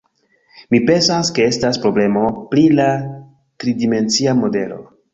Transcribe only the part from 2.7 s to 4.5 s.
la tridimencia